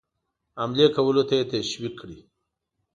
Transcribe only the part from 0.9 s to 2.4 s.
کولو ته یې تشویق کړي.